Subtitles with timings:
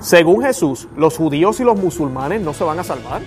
[0.00, 3.22] Según Jesús, los judíos y los musulmanes no se van a salvar.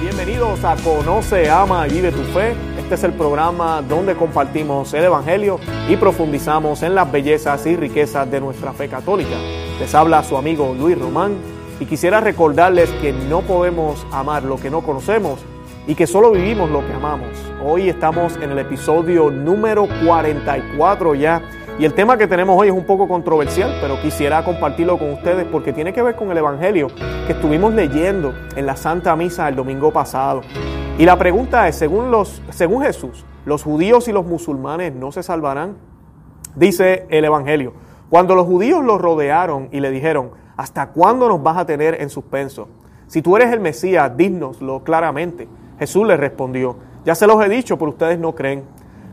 [0.00, 2.56] Bienvenidos a Conoce, Ama y Vive tu Fe.
[2.76, 8.28] Este es el programa donde compartimos el Evangelio y profundizamos en las bellezas y riquezas
[8.28, 9.36] de nuestra fe católica.
[9.78, 11.36] Les habla su amigo Luis Román
[11.78, 15.38] y quisiera recordarles que no podemos amar lo que no conocemos
[15.88, 17.30] y que solo vivimos lo que amamos.
[17.64, 21.40] Hoy estamos en el episodio número 44 ya
[21.78, 25.46] y el tema que tenemos hoy es un poco controversial, pero quisiera compartirlo con ustedes
[25.46, 26.88] porque tiene que ver con el Evangelio
[27.26, 30.42] que estuvimos leyendo en la Santa Misa el domingo pasado.
[30.98, 35.22] Y la pregunta es, según, los, según Jesús, ¿los judíos y los musulmanes no se
[35.22, 35.78] salvarán?
[36.54, 37.72] Dice el Evangelio,
[38.10, 42.10] cuando los judíos lo rodearon y le dijeron, ¿hasta cuándo nos vas a tener en
[42.10, 42.68] suspenso?
[43.06, 45.48] Si tú eres el Mesías, dínoslo claramente.
[45.78, 48.64] Jesús le respondió, ya se los he dicho, pero ustedes no creen.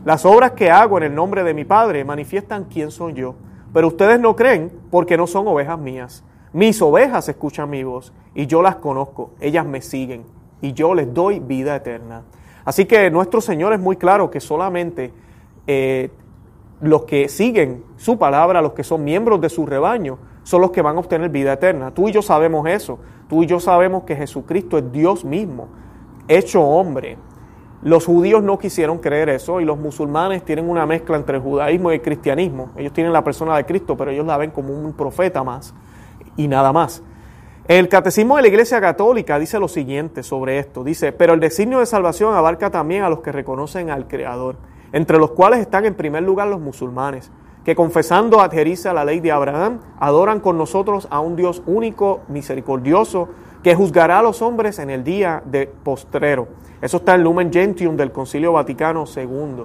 [0.04, 3.34] Las obras que hago en el nombre de mi Padre manifiestan quién soy yo,
[3.72, 6.24] pero ustedes no creen porque no son ovejas mías.
[6.52, 10.24] Mis ovejas escuchan mi voz y yo las conozco, ellas me siguen
[10.60, 12.22] y yo les doy vida eterna.
[12.64, 15.12] Así que nuestro Señor es muy claro que solamente
[15.66, 16.10] eh,
[16.80, 20.82] los que siguen su palabra, los que son miembros de su rebaño, son los que
[20.82, 21.92] van a obtener vida eterna.
[21.92, 22.98] Tú y yo sabemos eso.
[23.28, 25.68] Tú y yo sabemos que Jesucristo es Dios mismo
[26.28, 27.18] hecho hombre.
[27.82, 31.92] Los judíos no quisieron creer eso y los musulmanes tienen una mezcla entre el judaísmo
[31.92, 32.70] y el cristianismo.
[32.76, 35.74] Ellos tienen la persona de Cristo, pero ellos la ven como un profeta más
[36.36, 37.02] y nada más.
[37.68, 40.84] El catecismo de la Iglesia Católica dice lo siguiente sobre esto.
[40.84, 44.56] Dice, pero el designio de salvación abarca también a los que reconocen al Creador,
[44.92, 47.32] entre los cuales están en primer lugar los musulmanes,
[47.64, 52.20] que confesando adherirse a la ley de Abraham, adoran con nosotros a un Dios único,
[52.28, 53.28] misericordioso,
[53.66, 56.46] que juzgará a los hombres en el día de postrero.
[56.80, 59.64] Eso está en Lumen Gentium del Concilio Vaticano II,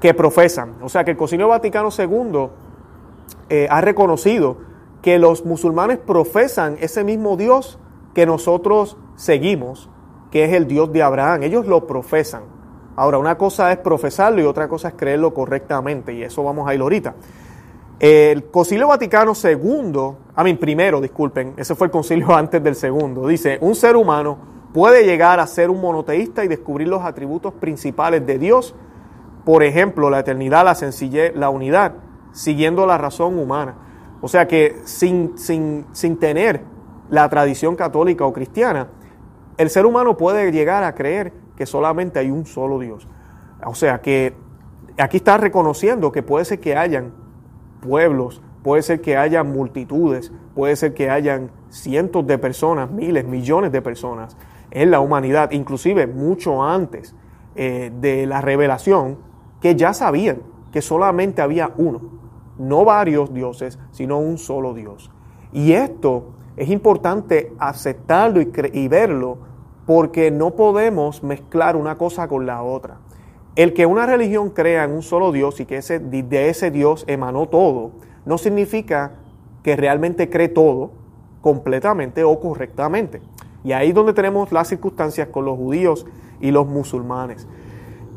[0.00, 0.74] que profesan.
[0.82, 2.46] O sea que el Concilio Vaticano II
[3.48, 4.58] eh, ha reconocido
[5.02, 7.80] que los musulmanes profesan ese mismo Dios
[8.14, 9.90] que nosotros seguimos,
[10.30, 11.42] que es el Dios de Abraham.
[11.42, 12.42] Ellos lo profesan.
[12.94, 16.74] Ahora, una cosa es profesarlo y otra cosa es creerlo correctamente, y eso vamos a
[16.76, 17.16] ir ahorita.
[18.02, 23.28] El Concilio Vaticano II, a mí primero, disculpen, ese fue el concilio antes del segundo,
[23.28, 24.38] dice, un ser humano
[24.74, 28.74] puede llegar a ser un monoteísta y descubrir los atributos principales de Dios,
[29.44, 31.94] por ejemplo, la eternidad, la sencillez, la unidad,
[32.32, 33.76] siguiendo la razón humana.
[34.20, 36.64] O sea que sin, sin, sin tener
[37.08, 38.88] la tradición católica o cristiana,
[39.58, 43.06] el ser humano puede llegar a creer que solamente hay un solo Dios.
[43.64, 44.34] O sea que
[44.98, 47.21] aquí está reconociendo que puede ser que hayan
[47.82, 53.72] pueblos, puede ser que haya multitudes, puede ser que hayan cientos de personas, miles, millones
[53.72, 54.36] de personas
[54.70, 57.14] en la humanidad, inclusive mucho antes
[57.56, 59.18] eh, de la revelación,
[59.60, 60.38] que ya sabían
[60.72, 62.00] que solamente había uno,
[62.56, 65.10] no varios dioses, sino un solo Dios.
[65.52, 69.38] Y esto es importante aceptarlo y, y verlo
[69.86, 72.98] porque no podemos mezclar una cosa con la otra.
[73.54, 77.04] El que una religión crea en un solo Dios y que ese, de ese Dios
[77.06, 77.92] emanó todo,
[78.24, 79.12] no significa
[79.62, 80.92] que realmente cree todo
[81.42, 83.20] completamente o correctamente.
[83.64, 86.06] Y ahí es donde tenemos las circunstancias con los judíos
[86.40, 87.46] y los musulmanes.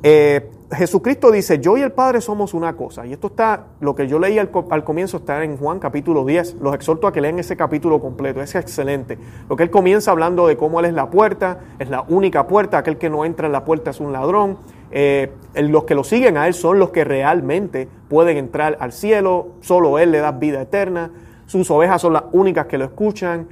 [0.03, 3.05] Eh, Jesucristo dice, yo y el Padre somos una cosa.
[3.05, 4.49] Y esto está, lo que yo leí al,
[4.83, 6.55] comienzo está en Juan capítulo 10.
[6.55, 8.41] Los exhorto a que lean ese capítulo completo.
[8.41, 9.17] Es excelente.
[9.47, 12.79] Lo que él comienza hablando de cómo Él es la puerta, es la única puerta.
[12.79, 14.57] Aquel que no entra en la puerta es un ladrón.
[14.97, 19.49] Eh, los que lo siguen a Él son los que realmente pueden entrar al cielo,
[19.59, 21.11] solo Él le da vida eterna,
[21.47, 23.49] sus ovejas son las únicas que lo escuchan.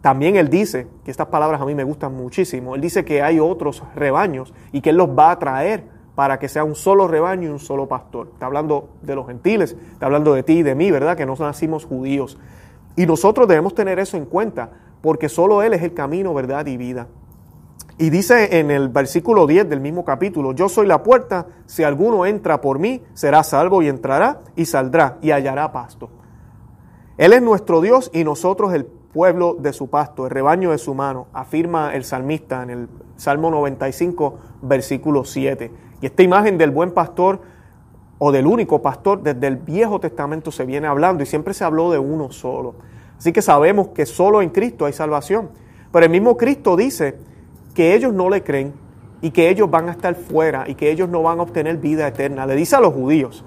[0.00, 3.38] También Él dice, que estas palabras a mí me gustan muchísimo, Él dice que hay
[3.38, 5.84] otros rebaños y que Él los va a traer
[6.14, 8.30] para que sea un solo rebaño y un solo pastor.
[8.32, 11.18] Está hablando de los gentiles, está hablando de ti y de mí, ¿verdad?
[11.18, 12.38] Que no nacimos judíos.
[12.96, 14.70] Y nosotros debemos tener eso en cuenta,
[15.02, 17.08] porque solo Él es el camino, verdad y vida.
[17.98, 22.26] Y dice en el versículo 10 del mismo capítulo, yo soy la puerta, si alguno
[22.26, 26.10] entra por mí, será salvo y entrará y saldrá y hallará pasto.
[27.16, 30.92] Él es nuestro Dios y nosotros el pueblo de su pasto, el rebaño de su
[30.92, 35.72] mano, afirma el salmista en el Salmo 95, versículo 7.
[36.02, 37.40] Y esta imagen del buen pastor
[38.18, 41.90] o del único pastor desde el Viejo Testamento se viene hablando y siempre se habló
[41.90, 42.74] de uno solo.
[43.16, 45.48] Así que sabemos que solo en Cristo hay salvación.
[45.90, 47.16] Pero el mismo Cristo dice
[47.76, 48.72] que ellos no le creen
[49.20, 52.08] y que ellos van a estar fuera y que ellos no van a obtener vida
[52.08, 52.46] eterna.
[52.46, 53.44] Le dice a los judíos,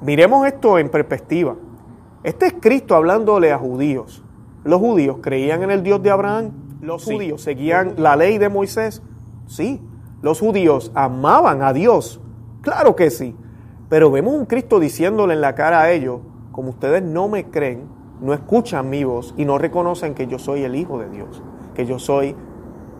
[0.00, 1.56] miremos esto en perspectiva.
[2.22, 4.24] Este es Cristo hablándole a judíos.
[4.64, 9.02] Los judíos creían en el Dios de Abraham, los judíos seguían la ley de Moisés.
[9.46, 9.82] Sí,
[10.22, 12.20] los judíos amaban a Dios
[12.68, 13.34] Claro que sí.
[13.88, 16.20] Pero vemos un Cristo diciéndole en la cara a ellos,
[16.52, 17.88] como ustedes no me creen,
[18.20, 21.42] no escuchan mi voz y no reconocen que yo soy el Hijo de Dios,
[21.74, 22.36] que yo soy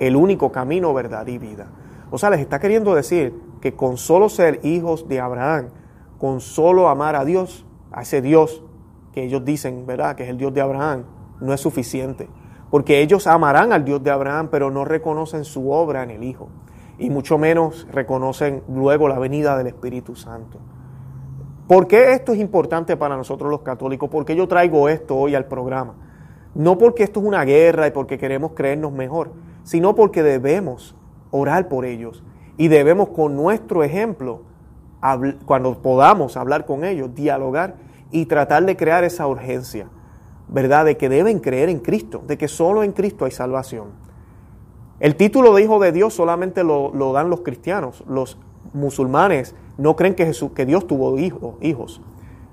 [0.00, 1.66] el único camino, verdad y vida.
[2.10, 5.68] O sea, les está queriendo decir que con solo ser hijos de Abraham,
[6.18, 8.62] con solo amar a Dios, a ese Dios
[9.12, 11.04] que ellos dicen, ¿verdad?, que es el Dios de Abraham,
[11.40, 12.28] no es suficiente.
[12.70, 16.48] Porque ellos amarán al Dios de Abraham, pero no reconocen su obra en el Hijo.
[16.98, 20.58] Y mucho menos reconocen luego la venida del Espíritu Santo.
[21.66, 24.08] ¿Por qué esto es importante para nosotros los católicos?
[24.08, 25.94] ¿Por qué yo traigo esto hoy al programa?
[26.54, 29.32] No porque esto es una guerra y porque queremos creernos mejor,
[29.68, 30.94] sino porque debemos
[31.30, 32.22] orar por ellos
[32.56, 34.40] y debemos con nuestro ejemplo,
[35.44, 37.74] cuando podamos hablar con ellos, dialogar
[38.10, 39.90] y tratar de crear esa urgencia,
[40.48, 40.86] ¿verdad?
[40.86, 43.88] De que deben creer en Cristo, de que solo en Cristo hay salvación.
[45.00, 48.02] El título de hijo de Dios solamente lo, dan los cristianos.
[48.08, 48.38] Los
[48.72, 52.00] musulmanes no creen que, Jesús, que Dios tuvo hijos.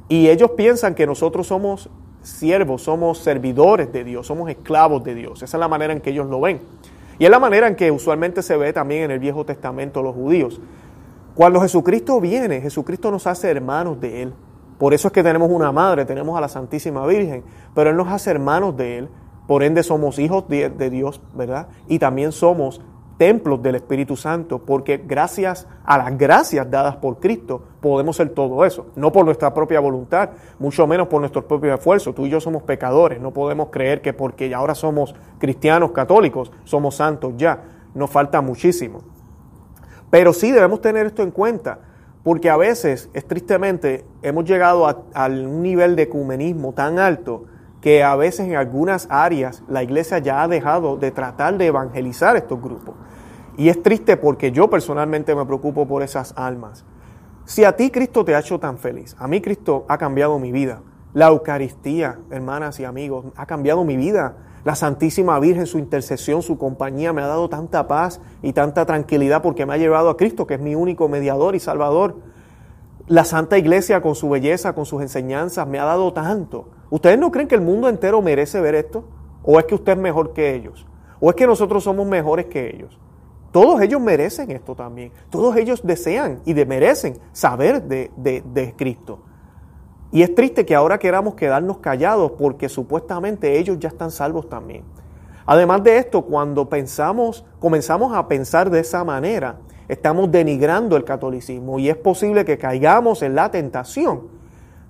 [0.09, 1.89] Y ellos piensan que nosotros somos
[2.23, 5.43] siervos, somos servidores de Dios, somos esclavos de Dios.
[5.43, 6.59] Esa es la manera en que ellos lo ven.
[7.17, 10.15] Y es la manera en que usualmente se ve también en el Viejo Testamento los
[10.15, 10.59] judíos.
[11.33, 14.33] Cuando Jesucristo viene, Jesucristo nos hace hermanos de Él.
[14.77, 18.07] Por eso es que tenemos una madre, tenemos a la Santísima Virgen, pero Él nos
[18.09, 19.09] hace hermanos de Él.
[19.47, 21.67] Por ende somos hijos de, de Dios, ¿verdad?
[21.87, 22.81] Y también somos
[23.17, 28.65] templos del Espíritu Santo, porque gracias a las gracias dadas por Cristo podemos ser todo
[28.65, 32.13] eso, no por nuestra propia voluntad, mucho menos por nuestro propio esfuerzo.
[32.13, 36.95] Tú y yo somos pecadores, no podemos creer que porque ahora somos cristianos católicos somos
[36.95, 37.63] santos ya,
[37.93, 39.01] nos falta muchísimo.
[40.09, 41.79] Pero sí debemos tener esto en cuenta,
[42.23, 47.45] porque a veces, es tristemente, hemos llegado a, un nivel de ecumenismo tan alto
[47.85, 52.35] que a veces en algunas áreas la iglesia ya ha dejado de tratar de evangelizar
[52.35, 52.95] estos grupos.
[53.57, 56.83] Y es triste porque yo personalmente me preocupo por esas almas.
[57.43, 60.51] Si a ti Cristo te ha hecho tan feliz, a mí Cristo ha cambiado mi
[60.51, 60.81] vida.
[61.13, 64.35] La Eucaristía, hermanas y amigos, ha cambiado mi vida.
[64.63, 69.43] La Santísima Virgen, su intercesión, su compañía me ha dado tanta paz y tanta tranquilidad
[69.43, 72.15] porque me ha llevado a Cristo, que es mi único mediador y salvador.
[73.05, 76.69] La Santa Iglesia con su belleza, con sus enseñanzas, me ha dado tanto.
[76.89, 79.05] ¿Ustedes no creen que el mundo entero merece ver esto?
[79.43, 80.85] ¿O es que usted es mejor que ellos?
[81.19, 82.99] ¿O es que nosotros somos mejores que ellos?
[83.51, 85.13] Todos ellos merecen esto también.
[85.29, 89.19] Todos ellos desean y de merecen saber de, de, Cristo.
[90.11, 94.83] Y es triste que ahora queramos quedarnos callados porque supuestamente ellos ya están salvos también.
[95.45, 101.79] Además de esto, cuando pensamos, comenzamos a pensar de esa manera, estamos denigrando el catolicismo
[101.79, 104.27] y es posible que caigamos en la tentación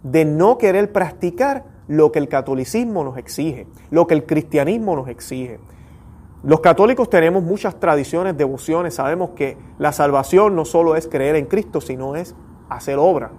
[0.02, 5.08] de no querer practicar lo que el catolicismo nos exige, lo que el cristianismo nos
[5.08, 5.60] exige.
[6.44, 11.46] Los católicos tenemos muchas tradiciones, devociones, sabemos que la salvación no solo es creer en
[11.46, 12.36] Cristo, sino es
[12.70, 13.32] hacer obra.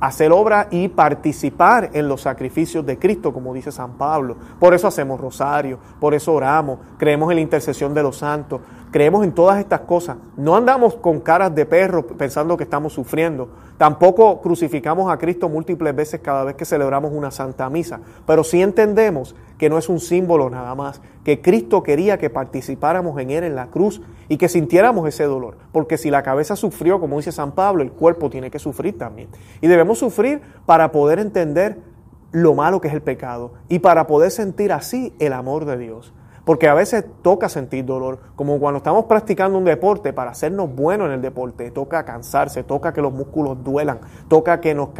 [0.00, 4.36] Hacer obra y participar en los sacrificios de Cristo, como dice San Pablo.
[4.60, 8.60] Por eso hacemos rosario, por eso oramos, creemos en la intercesión de los santos,
[8.94, 10.18] creemos en todas estas cosas.
[10.36, 13.48] No andamos con caras de perro pensando que estamos sufriendo.
[13.76, 17.98] Tampoco crucificamos a Cristo múltiples veces cada vez que celebramos una santa misa.
[18.24, 23.20] Pero sí entendemos que no es un símbolo nada más, que Cristo quería que participáramos
[23.20, 25.56] en Él en la cruz y que sintiéramos ese dolor.
[25.72, 29.28] Porque si la cabeza sufrió, como dice San Pablo, el cuerpo tiene que sufrir también.
[29.60, 31.78] Y debemos sufrir para poder entender
[32.30, 36.14] lo malo que es el pecado y para poder sentir así el amor de Dios.
[36.44, 41.06] Porque a veces toca sentir dolor, como cuando estamos practicando un deporte, para hacernos buenos
[41.06, 44.90] en el deporte, toca cansarse, toca que los músculos duelan, toca que nos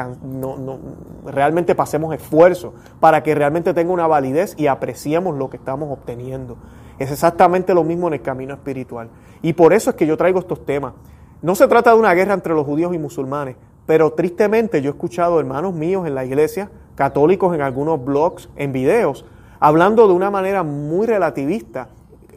[1.26, 6.56] realmente pasemos esfuerzo para que realmente tenga una validez y apreciemos lo que estamos obteniendo.
[6.98, 9.10] Es exactamente lo mismo en el camino espiritual.
[9.42, 10.94] Y por eso es que yo traigo estos temas.
[11.42, 14.94] No se trata de una guerra entre los judíos y musulmanes, pero tristemente yo he
[14.94, 19.26] escuchado hermanos míos en la iglesia, católicos en algunos blogs, en videos,
[19.60, 21.88] hablando de una manera muy relativista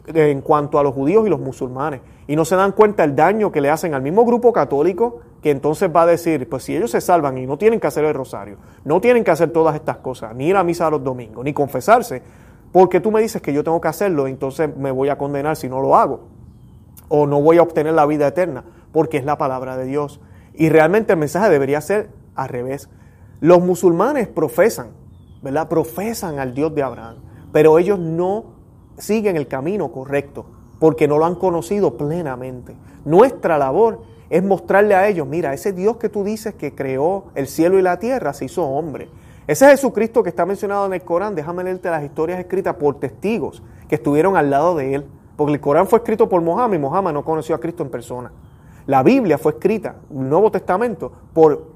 [0.06, 2.00] en cuanto a los judíos y los musulmanes.
[2.26, 5.50] Y no se dan cuenta el daño que le hacen al mismo grupo católico que
[5.50, 8.14] entonces va a decir, pues si ellos se salvan y no tienen que hacer el
[8.14, 11.52] rosario, no tienen que hacer todas estas cosas, ni ir a misa los domingos, ni
[11.52, 12.22] confesarse,
[12.72, 15.68] porque tú me dices que yo tengo que hacerlo, entonces me voy a condenar si
[15.68, 16.20] no lo hago,
[17.08, 20.20] o no voy a obtener la vida eterna, porque es la palabra de Dios.
[20.54, 22.90] Y realmente el mensaje debería ser al revés.
[23.40, 24.88] Los musulmanes profesan
[25.42, 25.68] ¿verdad?
[25.68, 27.16] Profesan al Dios de Abraham,
[27.52, 28.44] pero ellos no
[28.96, 30.46] siguen el camino correcto
[30.78, 32.76] porque no lo han conocido plenamente.
[33.04, 37.46] Nuestra labor es mostrarle a ellos, mira, ese Dios que tú dices que creó el
[37.46, 39.08] cielo y la tierra se hizo hombre.
[39.46, 43.62] Ese Jesucristo que está mencionado en el Corán, déjame leerte las historias escritas por testigos
[43.88, 45.06] que estuvieron al lado de él.
[45.36, 48.30] Porque el Corán fue escrito por Mohammed y Mohammed no conoció a Cristo en persona.
[48.86, 51.66] La Biblia fue escrita, el Nuevo Testamento, por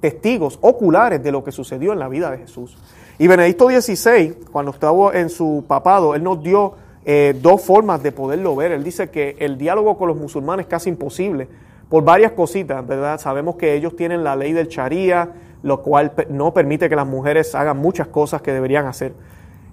[0.00, 2.78] testigos oculares de lo que sucedió en la vida de Jesús.
[3.18, 8.12] Y Benedicto XVI, cuando estaba en su papado, él nos dio eh, dos formas de
[8.12, 8.72] poderlo ver.
[8.72, 11.48] Él dice que el diálogo con los musulmanes es casi imposible
[11.88, 13.18] por varias cositas, ¿verdad?
[13.18, 15.30] Sabemos que ellos tienen la ley del Sharia,
[15.62, 19.14] lo cual no permite que las mujeres hagan muchas cosas que deberían hacer.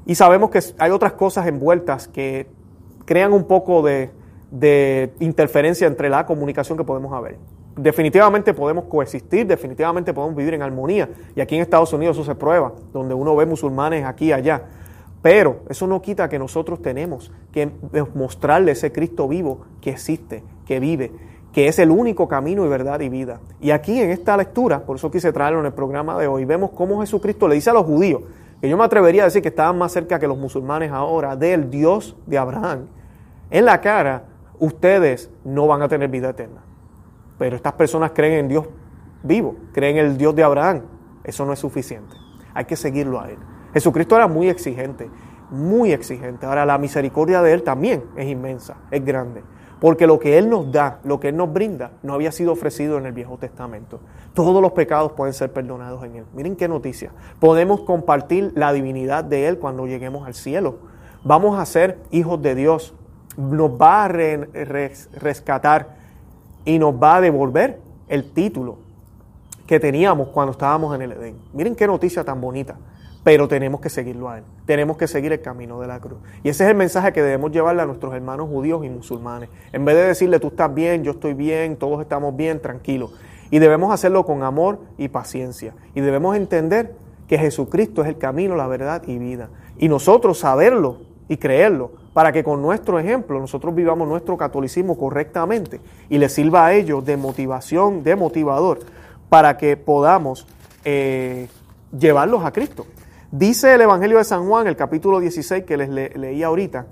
[0.05, 2.47] Y sabemos que hay otras cosas envueltas que
[3.05, 4.11] crean un poco de,
[4.51, 7.37] de interferencia entre la comunicación que podemos haber.
[7.75, 11.09] Definitivamente podemos coexistir, definitivamente podemos vivir en armonía.
[11.35, 14.63] Y aquí en Estados Unidos eso se prueba, donde uno ve musulmanes aquí y allá.
[15.23, 17.71] Pero eso no quita que nosotros tenemos que
[18.13, 21.11] mostrarle ese Cristo vivo que existe, que vive,
[21.51, 23.39] que es el único camino y verdad y vida.
[23.61, 26.71] Y aquí en esta lectura, por eso quise traerlo en el programa de hoy, vemos
[26.71, 28.21] cómo Jesucristo le dice a los judíos,
[28.59, 31.69] que yo me atrevería a decir que estaban más cerca que los musulmanes ahora, del
[31.69, 32.87] Dios de Abraham.
[33.49, 34.25] En la cara,
[34.59, 36.61] ustedes no van a tener vida eterna.
[37.37, 38.67] Pero estas personas creen en Dios
[39.23, 40.81] vivo, creen en el Dios de Abraham.
[41.23, 42.15] Eso no es suficiente.
[42.53, 43.37] Hay que seguirlo a Él.
[43.73, 45.09] Jesucristo era muy exigente,
[45.49, 46.45] muy exigente.
[46.45, 49.43] Ahora la misericordia de Él también es inmensa, es grande.
[49.79, 52.97] Porque lo que Él nos da, lo que Él nos brinda, no había sido ofrecido
[52.97, 53.99] en el Viejo Testamento.
[54.33, 56.25] Todos los pecados pueden ser perdonados en Él.
[56.33, 57.11] Miren qué noticia.
[57.39, 60.77] Podemos compartir la divinidad de Él cuando lleguemos al cielo.
[61.25, 62.93] Vamos a ser hijos de Dios.
[63.35, 66.02] Nos va a rescatar
[66.65, 68.77] y nos va a devolver el título
[69.67, 71.37] que teníamos cuando estábamos en el Edén.
[71.53, 72.77] Miren qué noticia tan bonita
[73.23, 74.43] pero tenemos que seguirlo a Él.
[74.65, 76.19] Tenemos que seguir el camino de la cruz.
[76.43, 79.49] Y ese es el mensaje que debemos llevarle a nuestros hermanos judíos y musulmanes.
[79.71, 83.11] En vez de decirle, tú estás bien, yo estoy bien, todos estamos bien, tranquilo.
[83.49, 85.73] Y debemos hacerlo con amor y paciencia.
[85.95, 86.95] Y debemos entender
[87.27, 89.49] que Jesucristo es el camino, la verdad y vida.
[89.77, 90.97] Y nosotros saberlo
[91.33, 96.67] y creerlo para que con nuestro ejemplo nosotros vivamos nuestro catolicismo correctamente y le sirva
[96.67, 98.79] a ellos de motivación, de motivador,
[99.29, 100.45] para que podamos
[100.85, 101.47] eh,
[101.97, 102.85] llevarlos a Cristo.
[103.31, 106.85] Dice el Evangelio de San Juan, el capítulo 16 que les leí ahorita,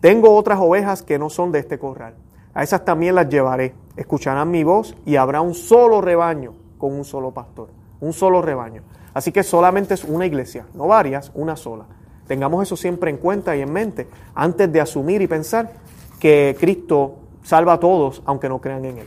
[0.00, 2.14] tengo otras ovejas que no son de este corral.
[2.52, 3.74] A esas también las llevaré.
[3.96, 7.68] Escucharán mi voz y habrá un solo rebaño con un solo pastor.
[8.00, 8.82] Un solo rebaño.
[9.14, 11.86] Así que solamente es una iglesia, no varias, una sola.
[12.26, 15.72] Tengamos eso siempre en cuenta y en mente antes de asumir y pensar
[16.18, 19.06] que Cristo salva a todos aunque no crean en Él.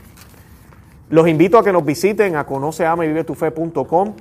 [1.10, 4.14] Los invito a que nos visiten a conoceamevivetufe.com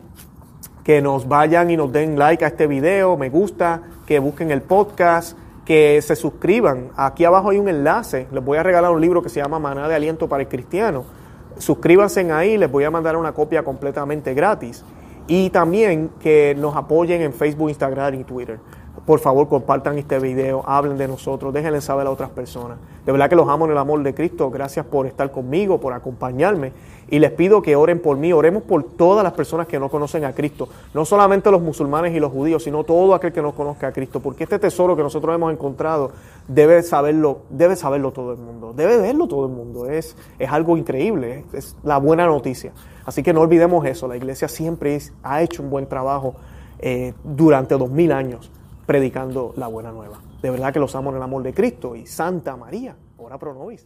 [0.88, 4.62] que nos vayan y nos den like a este video, me gusta, que busquen el
[4.62, 6.92] podcast, que se suscriban.
[6.96, 9.90] Aquí abajo hay un enlace, les voy a regalar un libro que se llama Maná
[9.90, 11.04] de Aliento para el Cristiano.
[11.58, 14.86] Suscríbanse ahí, les voy a mandar una copia completamente gratis.
[15.28, 18.62] Y también que nos apoyen en Facebook, Instagram y Twitter
[19.08, 22.78] por favor compartan este video, hablen de nosotros, déjenle saber a otras personas.
[23.06, 25.94] De verdad que los amo en el amor de Cristo, gracias por estar conmigo, por
[25.94, 26.74] acompañarme.
[27.08, 30.26] Y les pido que oren por mí, oremos por todas las personas que no conocen
[30.26, 33.88] a Cristo, no solamente los musulmanes y los judíos, sino todo aquel que no conozca
[33.88, 36.12] a Cristo, porque este tesoro que nosotros hemos encontrado
[36.50, 40.76] debe saberlo, debe saberlo todo el mundo, debe verlo todo el mundo, es, es algo
[40.76, 42.74] increíble, es, la buena noticia.
[43.06, 46.36] Así que no olvidemos eso, la iglesia siempre ha hecho un buen trabajo
[46.80, 48.52] eh, durante dos mil años
[48.88, 50.20] predicando la buena nueva.
[50.42, 53.54] De verdad que los amo en el amor de Cristo y Santa María, ora pro
[53.54, 53.86] nobis.